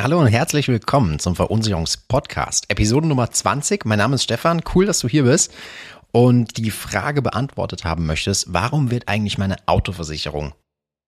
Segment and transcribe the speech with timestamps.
[0.00, 3.84] Hallo und herzlich willkommen zum Verunsicherungspodcast, Episode Nummer 20.
[3.84, 5.52] Mein Name ist Stefan, cool, dass du hier bist
[6.12, 10.54] und die Frage beantwortet haben möchtest, warum wird eigentlich meine Autoversicherung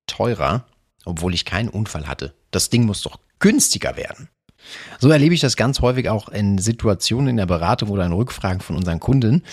[0.08, 0.64] teurer,
[1.04, 2.34] obwohl ich keinen Unfall hatte?
[2.50, 4.28] Das Ding muss doch günstiger werden.
[4.98, 8.60] So erlebe ich das ganz häufig auch in Situationen in der Beratung oder in Rückfragen
[8.60, 9.44] von unseren Kunden.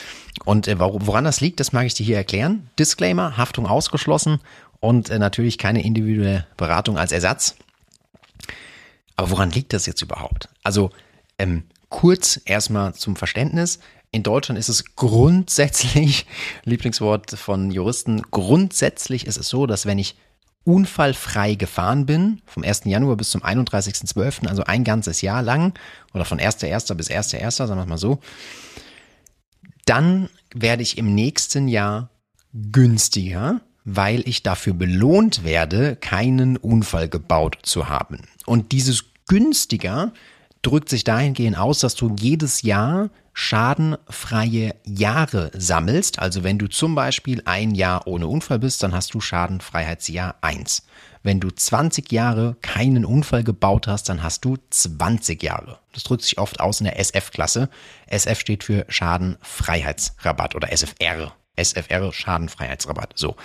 [0.45, 2.71] Und äh, woran das liegt, das mag ich dir hier erklären.
[2.79, 4.39] Disclaimer, Haftung ausgeschlossen
[4.79, 7.55] und äh, natürlich keine individuelle Beratung als Ersatz.
[9.17, 10.47] Aber woran liegt das jetzt überhaupt?
[10.63, 10.91] Also
[11.37, 13.79] ähm, kurz erstmal zum Verständnis.
[14.11, 16.25] In Deutschland ist es grundsätzlich,
[16.63, 20.15] Lieblingswort von Juristen, grundsätzlich ist es so, dass wenn ich
[20.63, 22.81] unfallfrei gefahren bin, vom 1.
[22.85, 25.73] Januar bis zum 31.12., also ein ganzes Jahr lang,
[26.13, 26.93] oder von 1.1.
[26.95, 28.19] bis 1.1., sagen wir mal so,
[29.85, 32.09] dann werde ich im nächsten Jahr
[32.53, 38.19] günstiger, weil ich dafür belohnt werde, keinen Unfall gebaut zu haben.
[38.45, 40.11] Und dieses günstiger
[40.61, 46.19] drückt sich dahingehend aus, dass du jedes Jahr schadenfreie Jahre sammelst.
[46.19, 50.83] Also wenn du zum Beispiel ein Jahr ohne Unfall bist, dann hast du Schadenfreiheitsjahr 1.
[51.23, 55.79] Wenn du 20 Jahre keinen Unfall gebaut hast, dann hast du 20 Jahre.
[55.93, 57.69] Das drückt sich oft aus in der SF-Klasse.
[58.07, 61.31] SF steht für Schadenfreiheitsrabatt oder SFR.
[61.57, 63.13] SFR Schadenfreiheitsrabatt.
[63.15, 63.35] So.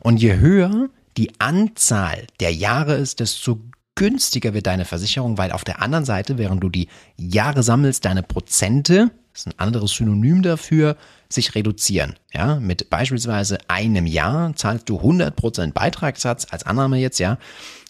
[0.00, 3.60] Und je höher die Anzahl der Jahre ist, desto
[3.94, 8.22] günstiger wird deine Versicherung, weil auf der anderen Seite, während du die Jahre sammelst, deine
[8.22, 10.96] Prozente, das ist ein anderes Synonym dafür,
[11.28, 12.16] sich reduzieren.
[12.32, 17.38] Ja, mit beispielsweise einem Jahr zahlst du 100% Beitragssatz als Annahme jetzt, ja.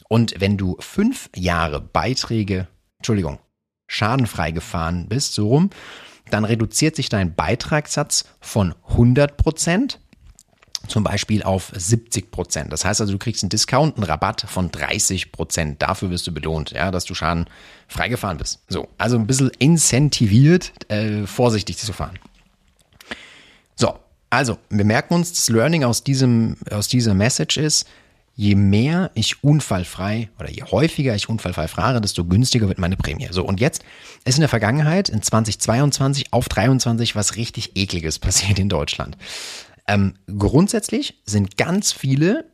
[0.09, 2.67] Und wenn du fünf Jahre Beiträge,
[2.99, 3.39] Entschuldigung,
[3.87, 5.71] schadenfrei gefahren bist, so rum,
[6.31, 9.97] dann reduziert sich dein Beitragssatz von 100%
[10.89, 12.73] zum Beispiel auf 70 Prozent.
[12.73, 15.83] Das heißt also, du kriegst einen Discount, einen Rabatt von 30 Prozent.
[15.83, 17.47] Dafür wirst du belohnt, ja, dass du Schaden
[17.87, 18.61] freigefahren bist.
[18.69, 22.19] So, also ein bisschen incentiviert, äh, vorsichtig zu fahren.
[23.77, 23.99] So,
[24.31, 27.87] also wir merken uns, das Learning aus diesem, aus dieser Message ist,
[28.41, 33.29] je mehr ich unfallfrei oder je häufiger ich unfallfrei fahre, desto günstiger wird meine Prämie.
[33.31, 33.85] So, und jetzt
[34.25, 39.19] ist in der Vergangenheit, in 2022 auf 23, was richtig ekliges passiert in Deutschland.
[39.87, 42.47] Ähm, grundsätzlich sind ganz viele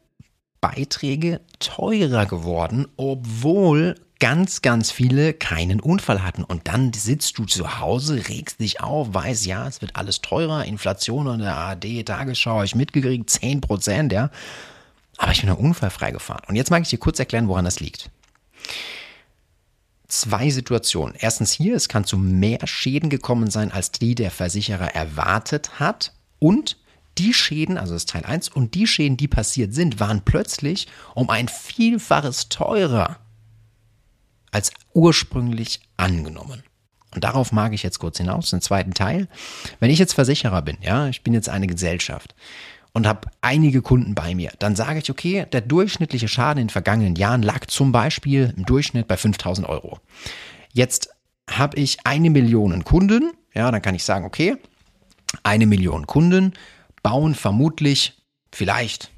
[0.61, 6.43] Beiträge teurer geworden, obwohl ganz, ganz viele keinen Unfall hatten.
[6.43, 10.65] Und dann sitzt du zu Hause, regst dich auf, weißt, ja, es wird alles teurer,
[10.65, 14.31] Inflation und der ARD, Tagesschau, ich mitgekriegt, 10 Prozent, ja.
[15.19, 16.43] Aber ich bin ja unfallfrei gefahren.
[16.49, 18.11] Und jetzt mag ich dir kurz erklären, woran das liegt.
[20.09, 21.17] Zwei Situationen.
[21.19, 26.13] Erstens hier, es kann zu mehr Schäden gekommen sein, als die der Versicherer erwartet hat.
[26.39, 26.77] Und
[27.19, 30.87] die Schäden, also das ist Teil 1, und die Schäden, die passiert sind, waren plötzlich
[31.15, 33.19] um ein Vielfaches teurer
[34.51, 36.63] als ursprünglich angenommen.
[37.15, 39.29] Und darauf mag ich jetzt kurz hinaus, den zweiten Teil.
[39.81, 42.35] Wenn ich jetzt Versicherer bin, ja, ich bin jetzt eine Gesellschaft
[42.97, 46.73] und habe einige Kunden bei mir, dann sage ich, okay, der durchschnittliche Schaden in den
[46.73, 50.01] vergangenen Jahren lag zum Beispiel im Durchschnitt bei 5000 Euro.
[50.73, 51.11] Jetzt
[51.51, 54.57] habe ich eine Million Kunden, ja, dann kann ich sagen, okay,
[55.43, 56.55] eine Million Kunden
[57.03, 58.17] bauen vermutlich
[58.51, 59.11] vielleicht,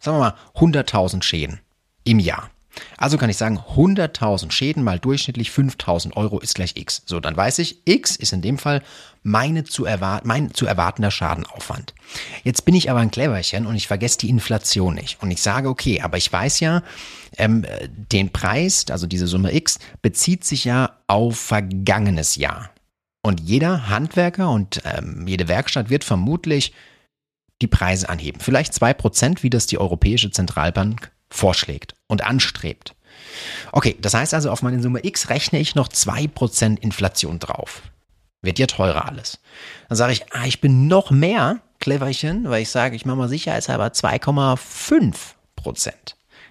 [0.00, 1.60] sagen wir mal, 100.000 Schäden
[2.02, 2.50] im Jahr.
[2.96, 7.02] Also kann ich sagen, 100.000 Schäden mal durchschnittlich 5.000 Euro ist gleich X.
[7.06, 8.82] So, dann weiß ich, X ist in dem Fall
[9.22, 11.94] meine zu erwart mein zu erwartender Schadenaufwand.
[12.42, 15.22] Jetzt bin ich aber ein Cleverchen und ich vergesse die Inflation nicht.
[15.22, 16.82] Und ich sage, okay, aber ich weiß ja,
[17.36, 17.64] ähm,
[18.12, 22.70] den Preis, also diese Summe X, bezieht sich ja auf vergangenes Jahr.
[23.22, 26.72] Und jeder Handwerker und ähm, jede Werkstatt wird vermutlich
[27.60, 28.40] die Preise anheben.
[28.40, 32.94] Vielleicht zwei Prozent, wie das die Europäische Zentralbank vorschlägt und anstrebt.
[33.72, 37.82] Okay, das heißt also, auf meine Summe X rechne ich noch 2% Inflation drauf.
[38.42, 39.38] Wird ja teurer alles.
[39.88, 43.28] Dann sage ich, ah, ich bin noch mehr Cleverchen, weil ich sage, ich mache mal
[43.28, 45.92] sicherheitshalber 2,5%.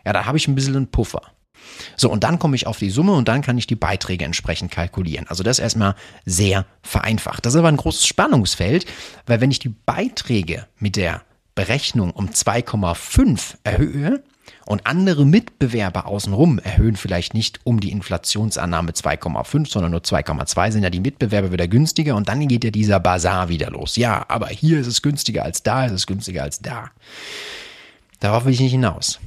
[0.06, 1.22] Ja, da habe ich ein bisschen einen Puffer.
[1.96, 4.72] So, und dann komme ich auf die Summe und dann kann ich die Beiträge entsprechend
[4.72, 5.28] kalkulieren.
[5.28, 5.96] Also das ist erstmal
[6.26, 7.46] sehr vereinfacht.
[7.46, 8.86] Das ist aber ein großes Spannungsfeld,
[9.26, 11.22] weil wenn ich die Beiträge mit der
[11.56, 14.24] Berechnung um 2,5 erhöhe,
[14.66, 20.84] und andere Mitbewerber außenrum erhöhen vielleicht nicht um die Inflationsannahme 2,5, sondern nur 2,2 sind
[20.84, 23.96] ja die Mitbewerber wieder günstiger und dann geht ja dieser Bazar wieder los.
[23.96, 26.92] Ja, aber hier ist es günstiger als da, ist es günstiger als da.
[28.20, 29.20] Darauf will ich nicht hinaus.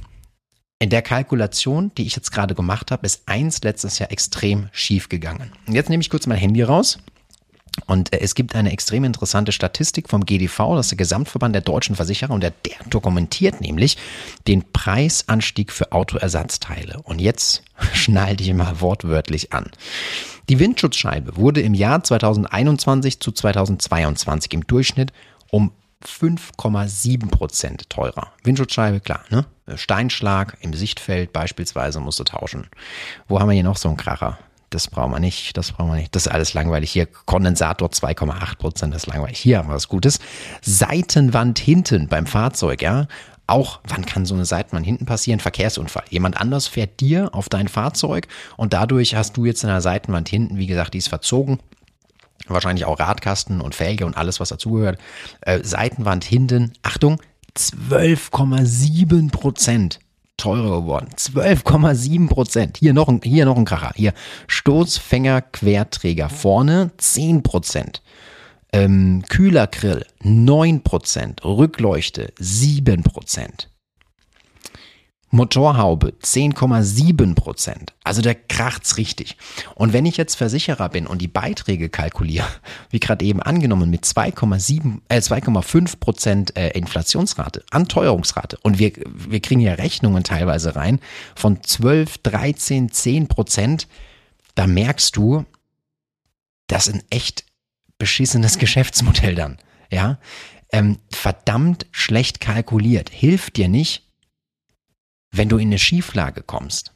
[0.79, 5.09] In der Kalkulation, die ich jetzt gerade gemacht habe, ist eins letztes Jahr extrem schief
[5.09, 5.51] gegangen.
[5.67, 6.99] Und jetzt nehme ich kurz mein Handy raus
[7.85, 11.61] Und äh, es gibt eine extrem interessante Statistik vom GDV, das ist der Gesamtverband der
[11.61, 13.97] deutschen Versicherer, und der, der dokumentiert nämlich
[14.47, 17.01] den Preisanstieg für Autoersatzteile.
[17.03, 17.63] Und jetzt
[17.93, 19.71] schnall dich mal wortwörtlich an.
[20.49, 25.11] Die Windschutzscheibe wurde im Jahr 2021 zu 2022 im Durchschnitt
[25.49, 25.71] um
[26.05, 28.31] 5,7 Prozent teurer.
[28.43, 29.45] Windschutzscheibe, klar, ne?
[29.75, 32.67] Steinschlag im Sichtfeld beispielsweise musst du tauschen.
[33.27, 34.37] Wo haben wir hier noch so einen Kracher?
[34.69, 36.15] Das brauchen wir nicht, das brauchen wir nicht.
[36.15, 36.91] Das ist alles langweilig.
[36.91, 39.37] Hier Kondensator 2,8 Prozent, das ist langweilig.
[39.37, 40.19] Hier haben wir was Gutes.
[40.61, 43.07] Seitenwand hinten beim Fahrzeug, ja.
[43.47, 45.39] Auch, wann kann so eine Seitenwand hinten passieren?
[45.39, 46.05] Verkehrsunfall.
[46.09, 48.27] Jemand anders fährt dir auf dein Fahrzeug
[48.57, 51.59] und dadurch hast du jetzt in der Seitenwand hinten, wie gesagt, die ist verzogen,
[52.47, 54.99] wahrscheinlich auch Radkasten und Felge und alles, was dazugehört.
[55.41, 57.21] Äh, Seitenwand hinten, Achtung,
[57.55, 59.99] 12,7 Prozent
[60.37, 61.09] teurer geworden.
[61.15, 62.77] 12,7 Prozent.
[62.77, 63.91] Hier noch ein, hier noch ein Kracher.
[63.95, 64.13] Hier
[64.47, 68.01] Stoßfänger Querträger vorne 10 Prozent.
[68.73, 71.43] Ähm, Kühlergrill 9 Prozent.
[71.43, 73.69] Rückleuchte 7 Prozent.
[75.31, 77.93] Motorhaube 10,7 Prozent.
[78.03, 79.37] Also der kracht's richtig.
[79.73, 82.47] Und wenn ich jetzt Versicherer bin und die Beiträge kalkuliere,
[82.89, 89.39] wie gerade eben angenommen mit 2,7, äh, 2,5 Prozent äh, Inflationsrate, Anteuerungsrate und wir, wir
[89.41, 90.99] kriegen ja Rechnungen teilweise rein
[91.35, 93.87] von 12, 13, 10 Prozent,
[94.53, 95.45] da merkst du,
[96.67, 97.45] das ist ein echt
[97.97, 99.57] beschissenes Geschäftsmodell dann.
[99.91, 100.17] Ja,
[100.71, 103.09] ähm, verdammt schlecht kalkuliert.
[103.09, 104.04] Hilft dir nicht,
[105.37, 106.91] wenn du in eine Schieflage kommst.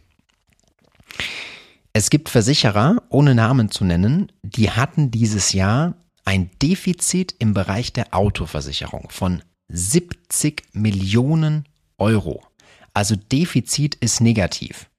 [1.94, 7.92] Es gibt Versicherer, ohne Namen zu nennen, die hatten dieses Jahr ein Defizit im Bereich
[7.94, 12.46] der Autoversicherung von 70 Millionen Euro.
[12.94, 14.90] Also Defizit ist negativ.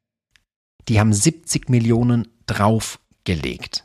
[0.88, 3.84] Die haben 70 Millionen draufgelegt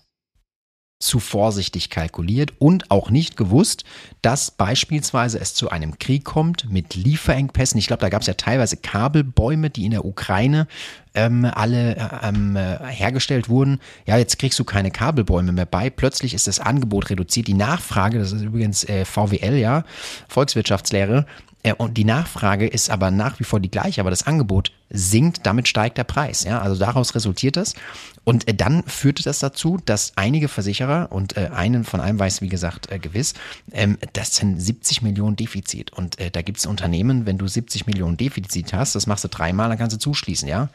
[1.00, 3.84] zu vorsichtig kalkuliert und auch nicht gewusst,
[4.22, 7.78] dass beispielsweise es zu einem Krieg kommt mit Lieferengpässen.
[7.78, 10.68] Ich glaube, da gab es ja teilweise Kabelbäume, die in der Ukraine
[11.14, 13.82] ähm, alle äh, ähm, äh, hergestellt wurden.
[14.06, 15.90] Ja, jetzt kriegst du keine Kabelbäume mehr bei.
[15.90, 17.48] Plötzlich ist das Angebot reduziert.
[17.48, 19.84] Die Nachfrage, das ist übrigens äh, VWL, ja,
[20.30, 21.26] Volkswirtschaftslehre,
[21.74, 25.68] und die Nachfrage ist aber nach wie vor die gleiche, aber das Angebot sinkt, damit
[25.68, 26.44] steigt der Preis.
[26.44, 27.74] Ja, also daraus resultiert das.
[28.24, 32.42] Und äh, dann führte das dazu, dass einige Versicherer und äh, einen von einem weiß,
[32.42, 33.34] wie gesagt, gewiss,
[33.72, 35.92] ähm, das sind 70 Millionen Defizit.
[35.94, 39.70] Und da gibt es Unternehmen, wenn du 70 Millionen Defizit hast, das machst du dreimal,
[39.70, 40.70] dann kannst du zuschließen, ja.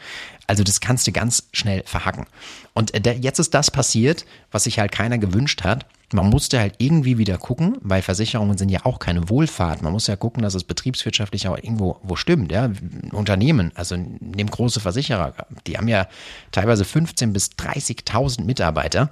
[0.46, 2.26] Also das kannst du ganz schnell verhacken.
[2.74, 7.18] Und jetzt ist das passiert, was sich halt keiner gewünscht hat man musste halt irgendwie
[7.18, 9.82] wieder gucken, weil Versicherungen sind ja auch keine Wohlfahrt.
[9.82, 12.50] Man muss ja gucken, dass es betriebswirtschaftlich auch irgendwo wo stimmt.
[12.50, 12.70] Ja?
[13.12, 15.34] Unternehmen, also nehmen große Versicherer,
[15.66, 16.08] die haben ja
[16.50, 19.10] teilweise 15.000 bis 30.000 Mitarbeiter,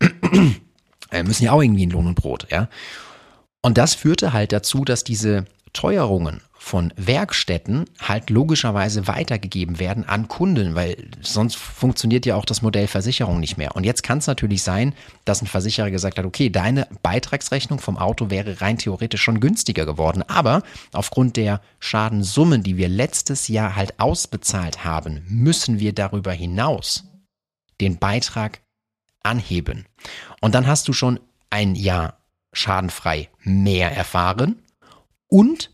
[1.10, 2.46] äh, müssen ja auch irgendwie in Lohn und Brot.
[2.50, 2.68] Ja?
[3.60, 10.26] Und das führte halt dazu, dass diese Teuerungen von Werkstätten halt logischerweise weitergegeben werden an
[10.26, 13.76] Kunden, weil sonst funktioniert ja auch das Modell Versicherung nicht mehr.
[13.76, 14.92] Und jetzt kann es natürlich sein,
[15.24, 19.86] dass ein Versicherer gesagt hat, okay, deine Beitragsrechnung vom Auto wäre rein theoretisch schon günstiger
[19.86, 20.62] geworden, aber
[20.92, 27.04] aufgrund der Schadensummen, die wir letztes Jahr halt ausbezahlt haben, müssen wir darüber hinaus
[27.80, 28.60] den Beitrag
[29.22, 29.86] anheben.
[30.40, 31.20] Und dann hast du schon
[31.50, 32.18] ein Jahr
[32.52, 34.62] schadenfrei mehr erfahren
[35.28, 35.70] und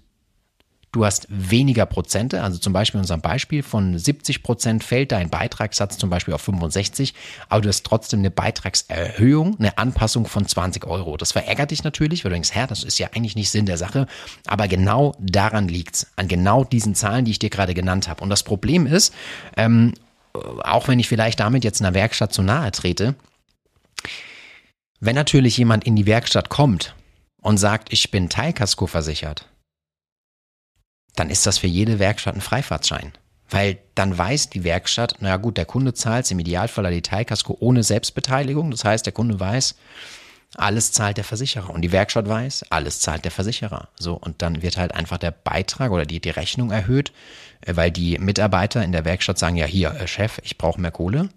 [0.94, 5.28] du hast weniger Prozente, also zum Beispiel in unserem Beispiel von 70 Prozent fällt dein
[5.28, 7.14] Beitragssatz zum Beispiel auf 65,
[7.48, 11.16] aber du hast trotzdem eine Beitragserhöhung, eine Anpassung von 20 Euro.
[11.16, 13.76] Das verärgert dich natürlich, weil du denkst, Herr, das ist ja eigentlich nicht Sinn der
[13.76, 14.06] Sache,
[14.46, 18.22] aber genau daran liegt's, an genau diesen Zahlen, die ich dir gerade genannt habe.
[18.22, 19.12] Und das Problem ist,
[19.56, 19.94] ähm,
[20.32, 23.16] auch wenn ich vielleicht damit jetzt einer Werkstatt zu nahe trete,
[25.00, 26.94] wenn natürlich jemand in die Werkstatt kommt
[27.42, 29.48] und sagt, ich bin Teilkasko versichert,
[31.16, 33.12] dann ist das für jede Werkstatt ein Freifahrtschein.
[33.50, 37.82] Weil dann weiß die Werkstatt, naja gut, der Kunde zahlt im Idealfall die Teilkasko ohne
[37.82, 38.70] Selbstbeteiligung.
[38.70, 39.76] Das heißt, der Kunde weiß,
[40.56, 41.70] alles zahlt der Versicherer.
[41.70, 43.88] Und die Werkstatt weiß, alles zahlt der Versicherer.
[43.98, 47.12] So, und dann wird halt einfach der Beitrag oder die, die Rechnung erhöht,
[47.62, 50.90] äh, weil die Mitarbeiter in der Werkstatt sagen, ja hier, äh, Chef, ich brauche mehr
[50.90, 51.28] Kohle.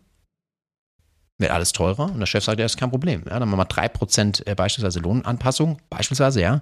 [1.40, 2.06] Wird alles teurer.
[2.06, 3.24] Und der Chef sagt, ja, ist kein Problem.
[3.30, 6.62] Ja, dann machen wir drei Prozent äh, beispielsweise Lohnanpassung, beispielsweise, ja.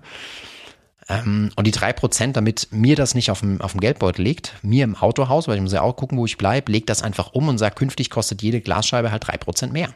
[1.08, 4.54] Ähm, und die drei Prozent, damit mir das nicht auf dem, auf dem Geldbeutel liegt,
[4.64, 7.34] mir im Autohaus, weil ich muss ja auch gucken, wo ich bleibe, legt das einfach
[7.34, 9.94] um und sagt, künftig kostet jede Glasscheibe halt drei Prozent mehr.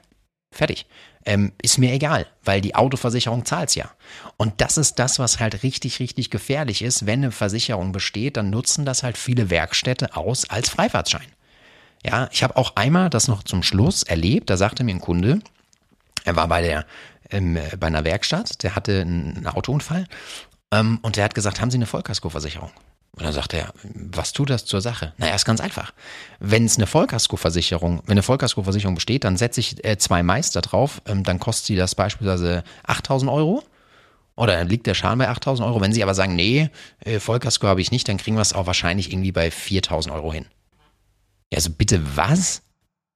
[0.51, 0.87] Fertig.
[1.25, 3.91] Ähm, ist mir egal, weil die Autoversicherung zahlt's ja.
[4.37, 7.05] Und das ist das, was halt richtig, richtig gefährlich ist.
[7.05, 11.27] Wenn eine Versicherung besteht, dann nutzen das halt viele Werkstätte aus als Freifahrtschein.
[12.05, 15.39] Ja, ich habe auch einmal das noch zum Schluss erlebt, da sagte mir ein Kunde,
[16.23, 16.85] er war bei der
[17.31, 20.05] ähm, bei einer Werkstatt, der hatte einen Autounfall
[20.71, 22.71] und der hat gesagt, haben Sie eine Vollkaskoversicherung?
[23.19, 25.13] Und dann sagt er, was tut das zur Sache?
[25.17, 25.93] Na, ist ganz einfach.
[26.39, 31.01] Wenn es eine Vollkaskoversicherung, wenn eine Vollkaskoversicherung besteht, dann setze ich äh, zwei Meister drauf,
[31.05, 33.63] ähm, dann kostet sie das beispielsweise 8000 Euro.
[34.35, 35.81] Oder dann liegt der Schaden bei 8000 Euro.
[35.81, 36.69] Wenn sie aber sagen, nee,
[37.03, 40.31] äh, Vollkasko habe ich nicht, dann kriegen wir es auch wahrscheinlich irgendwie bei 4000 Euro
[40.31, 40.45] hin.
[41.51, 42.61] Ja, also bitte was?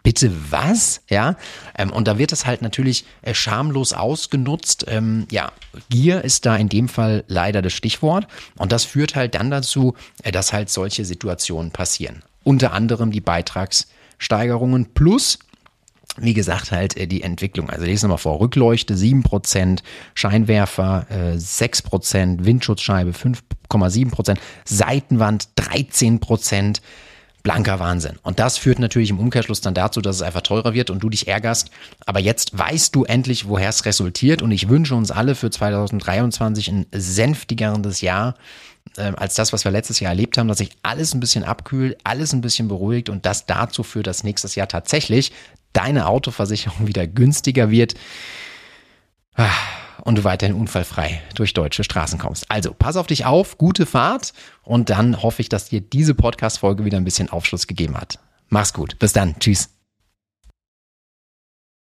[0.03, 1.01] Bitte was?
[1.10, 1.36] Ja,
[1.77, 4.86] ähm, und da wird es halt natürlich äh, schamlos ausgenutzt.
[4.88, 5.51] Ähm, ja,
[5.89, 8.27] Gier ist da in dem Fall leider das Stichwort.
[8.57, 12.24] Und das führt halt dann dazu, äh, dass halt solche Situationen passieren.
[12.43, 15.39] Unter anderem die Beitragssteigerungen plus
[16.17, 17.69] wie gesagt, halt äh, die Entwicklung.
[17.69, 18.39] Also lesen wir mal vor.
[18.39, 19.79] Rückleuchte 7%,
[20.13, 26.81] Scheinwerfer äh, 6%, Windschutzscheibe 5,7%, Seitenwand 13%,
[27.43, 28.17] blanker Wahnsinn.
[28.23, 31.09] Und das führt natürlich im Umkehrschluss dann dazu, dass es einfach teurer wird und du
[31.09, 31.69] dich ärgerst.
[32.05, 34.41] Aber jetzt weißt du endlich, woher es resultiert.
[34.41, 38.35] Und ich wünsche uns alle für 2023 ein sänftigeres Jahr
[38.97, 41.97] äh, als das, was wir letztes Jahr erlebt haben, dass sich alles ein bisschen abkühlt,
[42.03, 45.31] alles ein bisschen beruhigt und das dazu führt, dass nächstes Jahr tatsächlich
[45.73, 47.95] deine Autoversicherung wieder günstiger wird.
[49.35, 49.50] Ah
[50.03, 52.50] und du weiterhin unfallfrei durch deutsche Straßen kommst.
[52.50, 54.33] Also pass auf dich auf, gute Fahrt
[54.63, 58.19] und dann hoffe ich, dass dir diese Podcast-Folge wieder ein bisschen Aufschluss gegeben hat.
[58.50, 59.00] Mach's gut.
[59.00, 59.39] Bis dann.
[59.39, 59.73] Tschüss.